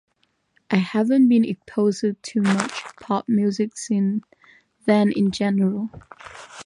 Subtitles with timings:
[0.71, 4.23] I haven't been exposed to much pop music since
[4.87, 5.91] then in general.